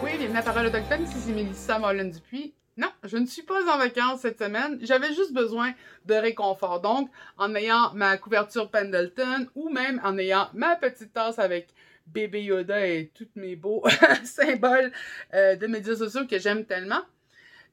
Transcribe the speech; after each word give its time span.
Parole 0.00 0.66
autochtone, 0.66 1.06
c'est 1.06 1.32
Mélissa 1.32 1.78
Marlène 1.78 2.10
Dupuis. 2.10 2.54
Non, 2.78 2.88
je 3.04 3.18
ne 3.18 3.26
suis 3.26 3.42
pas 3.42 3.62
en 3.70 3.76
vacances 3.76 4.22
cette 4.22 4.38
semaine. 4.38 4.78
J'avais 4.80 5.12
juste 5.12 5.34
besoin 5.34 5.74
de 6.06 6.14
réconfort. 6.14 6.80
Donc, 6.80 7.10
en 7.36 7.54
ayant 7.54 7.92
ma 7.94 8.16
couverture 8.16 8.70
Pendleton 8.70 9.46
ou 9.54 9.68
même 9.68 10.00
en 10.02 10.16
ayant 10.16 10.48
ma 10.54 10.76
petite 10.76 11.12
tasse 11.12 11.38
avec 11.38 11.68
bébé 12.06 12.42
Yoda 12.42 12.86
et 12.86 13.12
tous 13.14 13.28
mes 13.34 13.54
beaux 13.54 13.84
symboles 14.24 14.90
euh, 15.34 15.56
de 15.56 15.66
médias 15.66 15.96
sociaux 15.96 16.26
que 16.26 16.38
j'aime 16.38 16.64
tellement, 16.64 17.02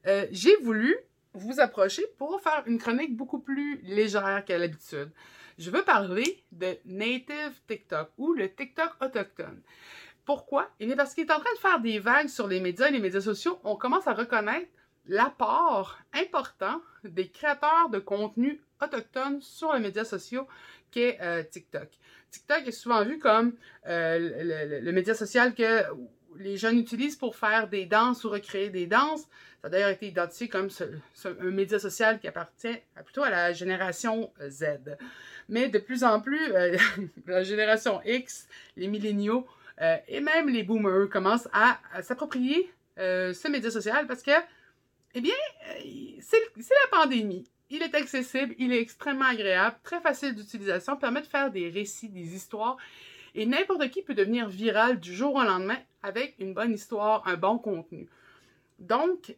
euh, 0.05 0.25
j'ai 0.32 0.55
voulu 0.57 0.98
vous 1.34 1.59
approcher 1.62 2.03
pour 2.17 2.41
faire 2.41 2.64
une 2.66 2.78
chronique 2.78 3.16
beaucoup 3.16 3.39
plus 3.39 3.80
légère 3.84 4.44
qu'à 4.45 4.58
l'habitude. 4.58 5.09
Je 5.58 5.72
veux 5.72 5.84
parler 5.84 6.44
de 6.52 6.78
Native 6.86 7.53
TikTok 7.67 8.09
ou 8.17 8.34
le 8.34 8.53
TikTok 8.53 8.91
autochtone. 9.02 9.62
Pourquoi? 10.27 10.70
Eh 10.81 10.86
bien, 10.86 10.98
parce 10.98 11.13
qu'il 11.13 11.23
est 11.23 11.31
en 11.31 11.40
train 11.40 11.54
de 11.54 11.59
faire 11.59 11.80
des 11.80 11.99
vagues 11.99 12.27
sur 12.27 12.48
les 12.48 12.59
médias 12.59 12.90
et 12.90 12.91
les 12.91 12.99
médias 12.99 13.22
sociaux. 13.22 13.59
On 13.63 13.77
commence 13.77 14.08
à 14.08 14.13
reconnaître 14.13 14.67
l'apport 15.08 15.98
important 16.13 16.81
des 17.05 17.30
créateurs 17.30 17.88
de 17.90 18.00
contenu 18.00 18.62
autochtones 18.84 19.41
sur 19.41 19.73
les 19.73 19.80
médias 19.80 20.03
sociaux 20.03 20.45
qu'est 20.91 21.17
euh, 21.22 21.44
TikTok. 21.44 21.88
TikTok 22.30 22.67
est 22.67 22.73
souvent 22.73 23.05
vu 23.05 23.20
comme 23.20 23.53
euh, 23.88 24.81
le, 24.81 24.91
média 24.91 25.13
social 25.13 25.55
que 25.55 25.84
les 26.38 26.58
jeunes 26.58 26.78
utilisent 26.78 27.16
pour 27.16 27.38
faire 27.38 27.70
des 27.70 27.86
danses 27.86 28.25
ou 28.25 28.30
recréer 28.30 28.70
des 28.70 28.86
danses. 28.86 29.22
Ça 29.62 29.67
a 29.67 29.70
d'ailleurs 29.70 29.89
été 29.91 30.08
identifié 30.08 30.50
comme 30.50 30.67
un 31.23 31.52
média 31.52 31.80
social 31.80 32.20
qui 32.20 32.28
appartient 32.28 32.78
plutôt 33.05 33.23
à 33.23 33.30
la 33.30 33.53
génération 33.53 34.30
Z. 34.45 34.66
Mais 35.48 35.70
de 35.70 35.80
plus 35.80 36.03
en 36.03 36.20
plus, 36.20 36.52
euh, 36.52 36.75
la 37.28 37.44
génération 37.44 38.02
X, 38.03 38.50
les 38.75 38.89
milléniaux 38.89 39.48
et 39.80 40.20
même 40.20 40.50
les 40.50 40.64
boomers 40.64 41.09
commencent 41.09 41.50
à, 41.53 41.80
s'approprier 42.02 42.72
ce 42.97 43.47
média 43.47 43.70
social 43.70 44.08
parce 44.08 44.23
que 44.23 44.31
eh 45.17 45.22
bien, 45.22 45.33
euh, 45.70 46.11
c'est 46.22 46.39
la 46.92 47.00
pandémie. 47.00 47.50
Il 47.72 47.81
est 47.81 47.95
accessible, 47.95 48.53
il 48.59 48.72
est 48.72 48.80
extrêmement 48.80 49.25
agréable, 49.25 49.75
très 49.83 50.00
facile 50.00 50.36
d'utilisation, 50.36 50.95
permet 50.95 51.22
de 51.22 51.25
faire 51.25 51.50
des 51.52 51.70
récits, 51.70 52.09
des 52.09 52.36
histoires, 52.36 52.78
et 53.33 53.48
n'importe 53.48 53.89
qui 53.89 54.03
peut 54.03 54.14
devenir 54.14 54.48
viral 54.48 55.00
du 55.00 55.14
jour 55.14 55.33
au 55.33 55.42
lendemain 55.44 55.80
avec 56.03 56.36
une 56.39 56.53
bonne 56.53 56.72
histoire, 56.72 57.28
un 57.28 57.36
bon 57.36 57.58
contenu. 57.58 58.08
Donc, 58.78 59.36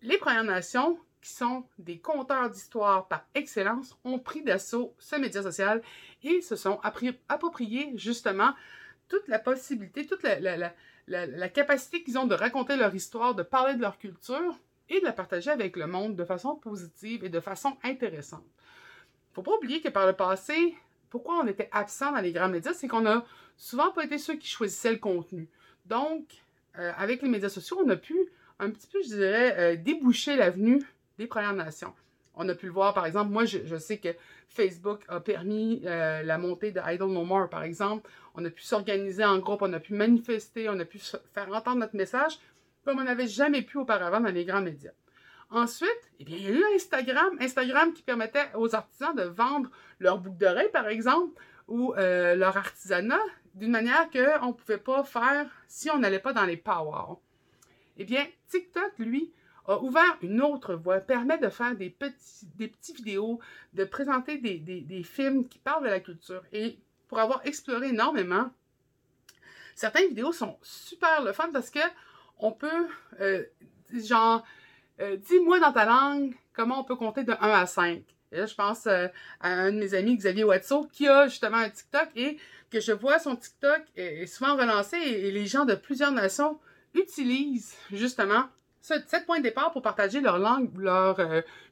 les 0.00 0.16
Premières 0.16 0.44
Nations, 0.44 0.96
qui 1.20 1.32
sont 1.32 1.64
des 1.78 1.98
conteurs 1.98 2.48
d'histoires 2.48 3.08
par 3.08 3.26
excellence, 3.34 3.98
ont 4.04 4.20
pris 4.20 4.42
d'assaut 4.42 4.94
ce 4.98 5.16
média 5.16 5.42
social 5.42 5.82
et 6.22 6.40
se 6.40 6.54
sont 6.54 6.80
appropriés 7.28 7.92
justement 7.96 8.52
toute 9.10 9.28
la 9.28 9.38
possibilité, 9.38 10.06
toute 10.06 10.22
la 10.22 11.48
capacité 11.50 12.02
qu'ils 12.02 12.18
ont 12.18 12.26
de 12.26 12.34
raconter 12.34 12.76
leur 12.76 12.94
histoire, 12.94 13.34
de 13.34 13.42
parler 13.42 13.74
de 13.74 13.82
leur 13.82 13.98
culture 13.98 14.58
et 14.88 15.00
de 15.00 15.04
la 15.04 15.12
partager 15.12 15.50
avec 15.50 15.76
le 15.76 15.86
monde 15.86 16.16
de 16.16 16.24
façon 16.24 16.54
positive 16.54 17.24
et 17.24 17.28
de 17.28 17.40
façon 17.40 17.76
intéressante. 17.82 18.44
Il 18.46 19.30
ne 19.30 19.34
faut 19.34 19.42
pas 19.42 19.56
oublier 19.56 19.80
que 19.80 19.88
par 19.88 20.06
le 20.06 20.14
passé, 20.14 20.74
pourquoi 21.10 21.40
on 21.42 21.46
était 21.46 21.68
absent 21.72 22.12
dans 22.12 22.20
les 22.20 22.32
grands 22.32 22.48
médias, 22.48 22.72
c'est 22.72 22.88
qu'on 22.88 23.06
a 23.06 23.24
souvent 23.56 23.90
pas 23.90 24.04
été 24.04 24.16
ceux 24.16 24.36
qui 24.36 24.48
choisissaient 24.48 24.92
le 24.92 24.98
contenu. 24.98 25.48
Donc, 25.86 26.24
euh, 26.78 26.92
avec 26.96 27.22
les 27.22 27.28
médias 27.28 27.48
sociaux, 27.48 27.80
on 27.84 27.88
a 27.90 27.96
pu 27.96 28.16
un 28.58 28.70
petit 28.70 28.86
peu, 28.86 29.02
je 29.02 29.08
dirais, 29.08 29.56
euh, 29.58 29.76
déboucher 29.76 30.36
l'avenue 30.36 30.82
des 31.18 31.26
Premières 31.26 31.54
Nations. 31.54 31.94
On 32.42 32.48
a 32.48 32.54
pu 32.54 32.66
le 32.66 32.72
voir, 32.72 32.94
par 32.94 33.04
exemple, 33.04 33.30
moi, 33.30 33.44
je, 33.44 33.76
sais 33.76 33.98
que 33.98 34.08
Facebook 34.48 35.02
a 35.08 35.20
permis 35.20 35.82
euh, 35.84 36.22
la 36.22 36.38
montée 36.38 36.72
de 36.72 36.80
Idle 36.82 37.12
No 37.12 37.22
More, 37.22 37.50
par 37.50 37.62
exemple. 37.64 38.08
On 38.34 38.42
a 38.46 38.48
pu 38.48 38.62
s'organiser 38.62 39.22
en 39.26 39.38
groupe, 39.38 39.60
on 39.60 39.72
a 39.74 39.78
pu 39.78 39.92
manifester, 39.92 40.70
on 40.70 40.78
a 40.80 40.86
pu 40.86 40.98
faire 40.98 41.52
entendre 41.52 41.80
notre 41.80 41.94
message 41.94 42.38
comme 42.82 42.98
on 42.98 43.04
n'avait 43.04 43.28
jamais 43.28 43.60
pu 43.60 43.76
auparavant 43.76 44.20
dans 44.20 44.32
les 44.32 44.46
grands 44.46 44.62
médias. 44.62 44.92
Ensuite, 45.50 46.10
eh 46.18 46.24
bien, 46.24 46.36
il 46.38 46.42
y 46.44 46.46
a 46.46 46.50
eu 46.52 46.64
Instagram. 46.74 47.36
Instagram 47.40 47.92
qui 47.92 48.02
permettait 48.02 48.48
aux 48.54 48.74
artisans 48.74 49.14
de 49.14 49.24
vendre 49.24 49.68
leur 49.98 50.16
boucle 50.16 50.38
d'oreille, 50.38 50.70
par 50.72 50.88
exemple, 50.88 51.38
ou 51.68 51.92
euh, 51.98 52.36
leur 52.36 52.56
artisanat 52.56 53.20
d'une 53.54 53.72
manière 53.72 54.08
qu'on 54.10 54.48
ne 54.48 54.52
pouvait 54.52 54.78
pas 54.78 55.04
faire 55.04 55.46
si 55.68 55.90
on 55.90 55.98
n'allait 55.98 56.20
pas 56.20 56.32
dans 56.32 56.46
les 56.46 56.56
powers. 56.56 57.18
Eh 57.98 58.04
bien, 58.04 58.24
TikTok, 58.48 58.92
lui, 58.98 59.30
a 59.66 59.78
ouvert 59.78 60.18
une 60.22 60.42
autre 60.42 60.74
voie, 60.74 61.00
permet 61.00 61.38
de 61.38 61.48
faire 61.48 61.76
des 61.76 61.90
petits, 61.90 62.46
des 62.56 62.68
petits 62.68 62.94
vidéos, 62.94 63.40
de 63.74 63.84
présenter 63.84 64.38
des, 64.38 65.02
films 65.02 65.48
qui 65.48 65.58
parlent 65.58 65.84
de 65.84 65.88
la 65.88 66.00
culture. 66.00 66.42
Et 66.52 66.78
pour 67.08 67.18
avoir 67.18 67.44
exploré 67.46 67.88
énormément, 67.88 68.50
certaines 69.74 70.08
vidéos 70.08 70.32
sont 70.32 70.58
super 70.62 71.22
le 71.22 71.32
fun 71.32 71.50
parce 71.52 71.70
que 71.70 71.80
on 72.38 72.52
peut, 72.52 72.88
euh, 73.20 73.44
genre, 73.92 74.44
euh, 75.00 75.16
dis-moi 75.16 75.60
dans 75.60 75.72
ta 75.72 75.84
langue 75.84 76.34
comment 76.52 76.80
on 76.80 76.84
peut 76.84 76.96
compter 76.96 77.24
de 77.24 77.32
1 77.32 77.36
à 77.40 77.66
5. 77.66 78.02
Et 78.32 78.36
là, 78.36 78.46
je 78.46 78.54
pense 78.54 78.86
euh, 78.86 79.08
à 79.40 79.50
un 79.50 79.72
de 79.72 79.78
mes 79.78 79.94
amis, 79.94 80.16
Xavier 80.16 80.44
Watso, 80.44 80.86
qui 80.92 81.08
a 81.08 81.26
justement 81.26 81.58
un 81.58 81.70
TikTok 81.70 82.08
et 82.16 82.38
que 82.70 82.80
je 82.80 82.92
vois 82.92 83.18
son 83.18 83.36
TikTok 83.36 83.82
est, 83.96 84.26
souvent 84.26 84.56
relancé 84.56 84.96
et, 84.96 85.30
les 85.30 85.46
gens 85.46 85.64
de 85.64 85.74
plusieurs 85.74 86.12
nations 86.12 86.58
utilisent 86.94 87.74
justement 87.92 88.44
ce, 88.80 88.94
cette 89.06 89.26
point 89.26 89.38
de 89.38 89.44
départ 89.44 89.72
pour 89.72 89.82
partager 89.82 90.20
leur 90.20 90.38
langue 90.38 90.74
ou 90.74 90.80
leur 90.80 91.18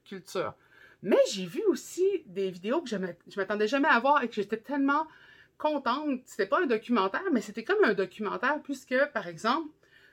culture. 0.04 0.54
Mais 1.02 1.18
j'ai 1.30 1.46
vu 1.46 1.62
aussi 1.68 2.06
des 2.26 2.50
vidéos 2.50 2.80
que 2.82 2.88
je 2.88 2.96
ne 2.96 3.06
m'attendais 3.36 3.68
jamais 3.68 3.88
à 3.88 4.00
voir 4.00 4.22
et 4.22 4.28
que 4.28 4.34
j'étais 4.34 4.56
tellement 4.56 5.06
contente. 5.56 6.20
C'était 6.24 6.46
pas 6.46 6.62
un 6.62 6.66
documentaire, 6.66 7.22
mais 7.32 7.40
c'était 7.40 7.64
comme 7.64 7.82
un 7.84 7.94
documentaire 7.94 8.60
puisque, 8.62 8.96
par 9.12 9.28
exemple, 9.28 9.68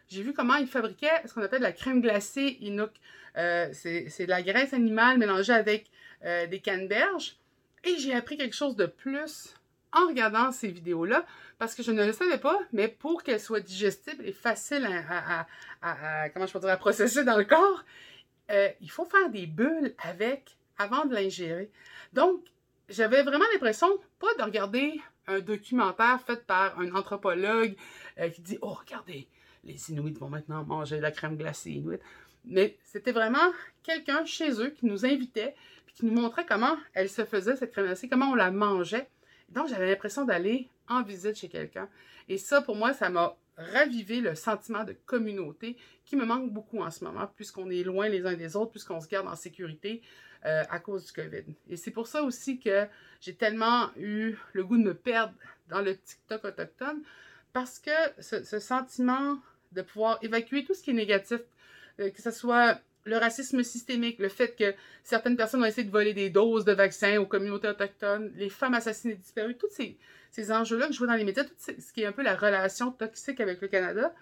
j'ai 0.08 0.22
vu 0.22 0.34
comment 0.34 0.56
ils 0.56 0.68
fabriquaient 0.68 1.22
ce 1.26 1.34
qu'on 1.34 1.42
appelle 1.42 1.62
la 1.62 1.72
crème 1.72 2.02
glacée 2.02 2.58
Inuk. 2.62 2.92
Euh, 3.38 3.70
c'est 3.74 4.26
de 4.26 4.30
la 4.30 4.42
graisse 4.42 4.74
animale 4.74 5.18
mélangée 5.18 5.54
avec 5.54 5.90
euh, 6.24 6.48
des 6.48 6.60
canneberges. 6.60 7.38
Et 7.84 7.98
j'ai 7.98 8.14
appris 8.14 8.38
quelque 8.38 8.56
chose 8.56 8.76
de 8.76 8.86
plus 8.86 9.56
en 9.96 10.08
regardant 10.08 10.52
ces 10.52 10.68
vidéos-là, 10.68 11.26
parce 11.58 11.74
que 11.74 11.82
je 11.82 11.92
ne 11.92 12.06
le 12.06 12.14
savais 12.14 12.38
pas, 12.38 12.60
mais 12.74 12.88
pour 12.88 13.24
qu'elles 13.24 13.40
soient 13.40 13.60
digestibles 13.60 14.26
et 14.26 14.34
faciles 14.34 14.88
à, 15.82 16.28
comment 16.34 16.46
je 16.46 16.54
peux 16.54 16.60
dire, 16.60 16.70
à 16.70 16.78
processer 16.78 17.24
dans 17.24 17.38
le 17.38 17.46
corps, 17.46 17.84
euh, 18.52 18.70
il 18.82 18.92
faut 18.92 19.06
faire 19.06 19.30
des 19.30 19.48
bulles 19.48 19.96
avec 19.98 20.58
avant 20.78 21.06
de 21.06 21.16
l'ingérer. 21.16 21.72
Donc, 22.14 22.44
j'avais 22.90 23.24
vraiment 23.24 23.46
l'impression, 23.54 23.88
pas 24.20 24.34
de 24.38 24.44
regarder 24.44 25.02
un 25.28 25.40
documentaire 25.40 26.22
fait 26.22 26.46
par 26.46 26.78
un 26.80 26.94
anthropologue 26.94 27.76
qui 28.34 28.42
dit 28.42 28.60
Oh, 28.62 28.74
regardez, 28.74 29.28
les 29.66 29.92
Inuits 29.92 30.14
vont 30.14 30.30
maintenant 30.30 30.64
manger 30.64 31.00
la 31.00 31.12
crème 31.12 31.38
glacée 31.38 31.72
Inuit. 31.72 32.00
Mais 32.46 32.78
c'était 32.84 33.12
vraiment 33.12 33.52
quelqu'un 33.84 34.24
chez 34.26 34.62
eux 34.62 34.70
qui 34.70 34.86
nous 34.86 35.06
invitait, 35.06 35.56
puis 35.86 35.96
qui 35.96 36.06
nous 36.06 36.14
montrait 36.14 36.46
comment 36.46 36.78
elle 36.94 37.10
se 37.10 37.26
faisait, 37.26 37.56
cette 37.56 37.72
crème 37.72 37.86
glacée, 37.86 38.08
comment 38.08 38.32
on 38.32 38.36
la 38.36 38.52
mangeait. 38.52 39.10
Donc, 39.50 39.68
j'avais 39.70 39.90
l'impression 39.90 40.26
d'aller 40.26 40.70
en 40.88 41.04
visite 41.04 41.36
chez 41.36 41.50
quelqu'un. 41.50 41.90
Et 42.28 42.38
ça, 42.38 42.62
pour 42.62 42.76
moi, 42.76 42.94
ça 42.94 43.10
m'a 43.10 43.36
ravivé 43.58 44.20
le 44.20 44.36
sentiment 44.36 44.84
de 44.84 44.94
communauté 45.06 45.78
qui 46.06 46.16
me 46.16 46.26
manque 46.26 46.52
beaucoup 46.52 46.82
en 46.82 46.92
ce 46.92 47.04
moment, 47.04 47.28
puisqu'on 47.36 47.70
est 47.70 47.84
loin 47.84 48.10
les 48.10 48.26
uns 48.26 48.36
des 48.36 48.56
autres, 48.56 48.72
puisqu'on 48.72 49.00
se 49.00 49.08
garde 49.08 49.28
en 49.28 49.36
sécurité 49.36 50.02
euh, 50.46 50.64
à 50.70 50.80
cause 50.80 51.06
du 51.06 51.14
COVID. 51.14 51.44
Et 51.70 51.78
c'est 51.78 51.92
pour 51.92 52.08
ça 52.08 52.24
aussi 52.24 52.60
que 52.60 52.88
j'ai 53.22 53.36
tellement 53.36 53.90
eu 53.98 54.36
le 54.54 54.64
goût 54.66 54.78
de 54.78 54.84
me 54.84 54.94
perdre 54.94 55.34
dans 55.70 55.82
le 55.82 55.98
TikTok 55.98 56.44
autochtone, 56.46 57.02
parce 57.54 57.80
que 57.80 57.92
ce 58.20 58.60
sentiment 58.60 59.40
de 59.72 59.82
pouvoir 59.82 60.20
évacuer 60.22 60.66
tout 60.66 60.74
ce 60.74 60.82
qui 60.82 60.92
est 60.92 60.94
négatif, 60.94 61.42
euh, 62.00 62.10
que 62.10 62.22
ce 62.22 62.32
soit 62.32 62.80
le 63.06 63.18
racisme 63.18 63.64
systémique, 63.64 64.20
le 64.20 64.30
fait 64.30 64.56
que 64.56 64.74
certaines 65.04 65.38
personnes 65.38 65.62
ont 65.62 65.66
essayé 65.66 65.86
de 65.86 65.92
voler 65.92 66.14
des 66.14 66.30
doses 66.30 66.66
de 66.66 66.74
vaccins 66.74 67.18
aux 67.18 67.26
communautés 67.26 67.68
autochtones, 67.68 68.32
les 68.36 68.50
femmes 68.50 68.74
assassinées 68.74 69.14
et 69.14 69.18
disparues, 69.18 69.56
tous 69.56 69.70
ces, 69.70 70.52
enjeux-là 70.52 70.88
que 70.88 70.94
je 70.94 70.98
vois 70.98 71.08
dans 71.08 71.14
les 71.16 71.24
médias, 71.24 71.44
tout 71.44 71.54
ce 71.58 71.94
qui 71.94 72.02
est 72.02 72.06
un 72.06 72.12
peu 72.12 72.24
la 72.24 72.36
relation 72.36 72.92
toxique 72.92 73.40
avec 73.40 73.62
le 73.62 73.68
Canada, 73.68 74.14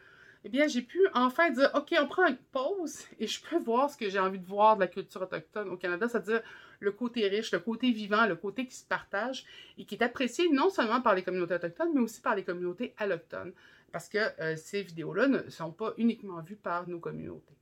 eh 0.46 0.50
bien, 0.50 0.68
j'ai 0.68 0.82
pu 0.82 1.00
enfin 1.14 1.50
dire, 1.50 1.72
OK, 1.74 1.96
on 2.00 2.08
prend 2.08 2.28
une 2.28 2.38
pause 2.52 3.00
et 3.20 3.28
je 3.28 3.42
peux 3.42 3.58
voir 3.58 3.90
ce 3.90 3.98
que 3.98 4.10
j'ai 4.10 4.20
envie 4.20 4.40
de 4.40 4.46
voir 4.46 4.76
de 4.76 4.82
la 4.82 4.88
culture 4.88 5.22
autochtone 5.22 5.70
au 5.70 5.78
Canada, 5.78 6.08
c'est-à-dire 6.08 6.42
le 6.82 6.92
côté 6.92 7.28
riche, 7.30 7.52
le 7.54 7.60
côté 7.60 7.92
vivant, 7.92 8.26
le 8.26 8.36
côté 8.36 8.68
qui 8.68 8.76
se 8.76 8.86
partage 8.86 9.46
et 9.78 9.86
qui 9.86 9.96
est 9.96 10.04
apprécié 10.04 10.50
non 10.52 10.70
seulement 10.70 11.02
par 11.02 11.16
les 11.16 11.24
communautés 11.24 11.56
autochtones, 11.56 11.92
mais 11.94 12.02
aussi 12.02 12.20
par 12.20 12.36
les 12.36 12.44
communautés 12.44 12.94
allochtones 12.98 13.54
parce 13.94 14.10
que 14.10 14.18
euh, 14.42 14.56
ces 14.58 14.82
vidéos-là 14.82 15.28
ne 15.28 15.50
sont 15.50 15.72
pas 15.72 15.94
uniquement 15.98 16.42
vues 16.42 16.56
par 16.56 16.90
nos 16.90 17.00
communautés. 17.00 17.54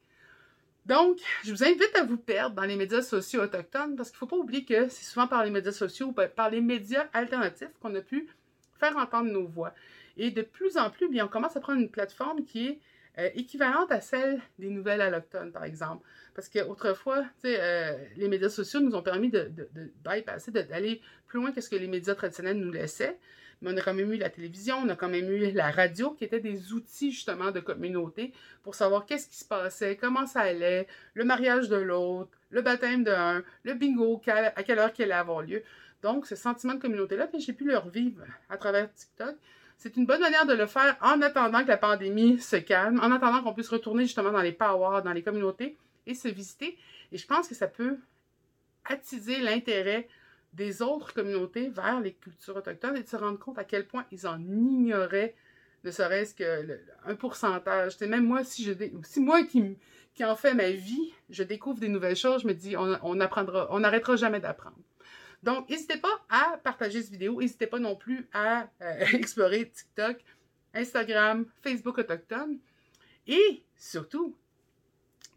Donc, 0.86 1.20
je 1.44 1.52
vous 1.52 1.64
invite 1.64 1.96
à 1.96 2.04
vous 2.04 2.18
perdre 2.18 2.56
dans 2.56 2.64
les 2.64 2.76
médias 2.76 3.02
sociaux 3.02 3.42
autochtones 3.42 3.96
parce 3.96 4.10
qu'il 4.10 4.16
ne 4.16 4.20
faut 4.20 4.28
pas 4.28 4.38
oublier 4.38 4.66
que 4.66 4.88
c'est 4.90 5.06
souvent 5.06 5.28
par 5.28 5.46
les 5.46 5.52
médias 5.52 5.72
sociaux 5.72 6.08
ou 6.08 6.14
par 6.14 6.50
les 6.50 6.62
médias 6.62 7.08
alternatifs 7.14 7.70
qu'on 7.80 7.94
a 7.96 8.02
pu 8.02 8.28
faire 8.80 8.98
entendre 8.98 9.32
nos 9.32 9.48
voix. 9.48 9.74
Et 10.18 10.32
de 10.32 10.42
plus 10.42 10.78
en 10.78 10.90
plus, 10.90 11.08
bien, 11.08 11.26
on 11.26 11.28
commence 11.28 11.56
à 11.56 11.60
prendre 11.60 11.80
une 11.80 11.90
plateforme 11.90 12.44
qui 12.44 12.68
est 12.68 12.80
euh, 13.20 13.30
équivalente 13.36 13.92
à 13.92 14.02
celle 14.02 14.42
des 14.58 14.70
nouvelles 14.70 15.02
allochtones, 15.02 15.52
par 15.52 15.66
exemple. 15.66 16.06
Parce 16.34 16.50
qu'autrefois, 16.50 17.26
euh, 17.46 17.98
les 18.16 18.28
médias 18.28 18.50
sociaux 18.50 18.80
nous 18.80 18.96
ont 18.96 19.04
permis 19.04 19.30
de, 19.30 19.52
bypasser, 20.04 20.52
d'aller 20.52 21.02
plus 21.28 21.40
loin 21.40 21.52
que 21.52 21.62
ce 21.62 21.70
que 21.70 21.76
les 21.76 21.88
médias 21.88 22.16
traditionnels 22.16 22.58
nous 22.58 22.72
laissaient. 22.72 23.20
Mais 23.62 23.72
on 23.72 23.78
a 23.78 23.82
quand 23.82 23.94
même 23.94 24.12
eu 24.12 24.18
la 24.18 24.30
télévision, 24.30 24.78
on 24.78 24.90
a 24.90 24.96
quand 24.96 25.10
même 25.10 25.30
eu 25.30 25.52
la 25.52 25.72
radio, 25.72 26.12
qui 26.12 26.24
étaient 26.24 26.40
des 26.40 26.74
outils 26.74 27.12
justement 27.12 27.52
de 27.52 27.60
communauté 27.60 28.34
pour 28.64 28.76
savoir 28.76 29.06
qu'est-ce 29.06 29.28
qui 29.28 29.38
se 29.38 29.46
passait, 29.46 29.96
comment 29.96 30.26
ça 30.26 30.42
allait, 30.42 30.88
le 31.14 31.24
mariage 31.24 31.70
de 31.70 31.76
l'autre, 31.76 32.32
le 32.50 32.62
baptême 32.62 33.04
d'un, 33.04 33.44
le 33.64 33.74
bingo, 33.74 34.22
à 34.28 34.64
quelle 34.64 34.80
heure 34.80 34.94
qu'il 34.94 35.06
allait 35.06 35.14
avoir 35.14 35.42
lieu. 35.42 35.64
Donc, 36.02 36.26
ce 36.26 36.36
sentiment 36.36 36.74
de 36.74 36.80
communauté-là, 36.80 37.28
j'ai 37.38 37.54
pu 37.54 37.64
le 37.64 37.78
revivre 37.78 38.24
à 38.50 38.58
travers 38.58 38.92
TikTok. 38.94 39.36
C'est 39.78 39.98
une 39.98 40.06
bonne 40.06 40.22
manière 40.22 40.46
de 40.46 40.54
le 40.54 40.66
faire 40.66 40.98
en 41.02 41.22
attendant 41.22 41.64
que 41.64 41.68
la 41.68 41.78
pandémie 41.78 42.40
se 42.40 42.56
calme, 42.56 43.00
en 43.00 43.12
attendant 43.12 43.42
qu'on 43.42 43.54
puisse 43.54 43.70
retourner 43.70 44.04
justement 44.04 44.32
dans 44.32 44.42
les 44.42 44.52
powers, 44.52 45.02
dans 45.04 45.14
les 45.14 45.24
communautés 45.24 45.78
et 46.06 46.14
se 46.14 46.28
visiter. 46.28 46.78
Et 47.12 47.18
je 47.18 47.28
pense 47.28 47.48
que 47.48 47.56
ça 47.56 47.68
peut 47.68 47.98
attiser 48.86 49.40
l'intérêt 49.40 50.08
des 50.54 50.82
autres 50.82 51.14
communautés 51.14 51.70
vers 51.70 52.00
les 52.00 52.14
cultures 52.14 52.58
autochtones 52.58 52.98
et 52.98 53.04
de 53.04 53.08
se 53.08 53.16
rendre 53.16 53.40
compte 53.40 53.58
à 53.58 53.64
quel 53.64 53.88
point 53.88 54.06
ils 54.12 54.28
en 54.28 54.40
ignoraient 54.40 55.36
ne 55.84 55.92
serait-ce 55.92 56.36
que 56.36 57.14
pourcentage. 57.16 57.98
C'est 57.98 58.08
même 58.08 58.26
moi, 58.26 58.44
si 58.44 58.64
je 58.64 58.74
si 59.04 59.20
moi 59.20 59.44
qui, 59.44 59.78
en 60.24 60.36
fait 60.36 60.54
ma 60.54 60.70
vie, 60.70 61.14
je 61.30 61.44
découvre 61.44 61.80
des 61.80 61.88
nouvelles 61.88 62.16
choses, 62.16 62.44
je 62.44 62.48
me 62.48 62.54
dis 62.54 62.78
on, 62.78 63.00
on 63.02 63.20
apprendra, 63.20 63.68
on 63.72 63.80
n'arrêtera 63.80 64.16
jamais 64.16 64.40
d'apprendre. 64.40 64.78
Donc, 65.44 65.70
n'hésitez 65.70 65.98
pas 65.98 66.22
à 66.30 66.60
partager 66.64 67.02
cette 67.02 67.14
vidéo. 67.14 67.40
N'hésitez 67.40 67.68
pas 67.68 67.80
non 67.80 67.96
plus 67.96 68.28
à 68.34 68.70
euh, 68.82 69.00
explorer 69.14 69.70
TikTok, 69.70 70.18
Instagram, 70.74 71.46
Facebook 71.64 71.98
autochtone. 71.98 72.60
Et 73.28 73.64
surtout, 73.76 74.38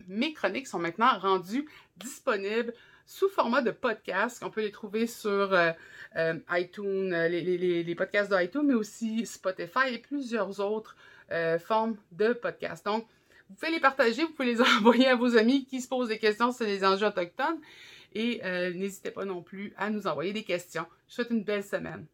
mes 0.07 0.33
chroniques 0.35 0.67
sont 0.67 0.79
maintenant 0.79 1.19
rendues 1.19 1.67
disponibles 1.97 2.75
sous 3.07 3.29
format 3.29 3.63
de 3.63 3.71
podcast. 3.71 4.43
On 4.45 4.51
peut 4.51 4.63
les 4.63 4.71
trouver 4.71 5.07
sur 5.07 5.53
euh, 5.53 5.73
euh, 6.17 6.39
iTunes, 6.53 7.15
les, 7.29 7.95
podcasts 7.95 8.33
d'iTunes, 8.33 8.67
mais 8.67 8.75
aussi 8.75 9.27
Spotify 9.27 9.93
et 9.93 9.99
plusieurs 9.99 10.61
autres 10.61 10.97
formes 11.59 11.97
de 12.13 12.33
podcasts. 12.33 12.85
Donc, 12.85 13.07
vous 13.49 13.57
pouvez 13.57 13.73
les 13.73 13.81
partager, 13.81 14.23
vous 14.23 14.33
pouvez 14.33 14.55
les 14.55 14.61
envoyer 14.79 15.09
à 15.09 15.17
vos 15.17 15.37
amis 15.37 15.65
qui 15.65 15.81
se 15.81 15.89
posent 15.89 16.09
des 16.09 16.19
questions 16.19 16.53
sur 16.53 16.67
les 16.67 16.85
enjeux 16.85 17.07
autochtones. 17.07 17.61
Et 18.15 18.41
euh, 18.45 18.73
n'hésitez 18.73 19.11
pas 19.11 19.25
non 19.25 19.43
plus 19.43 19.73
à 19.77 19.91
nous 19.91 20.07
envoyer 20.07 20.33
des 20.33 20.45
questions. 20.45 20.87
Je 21.09 21.13
vous 21.13 21.15
souhaite 21.15 21.31
une 21.31 21.45
belle 21.45 21.65
semaine. 21.65 22.07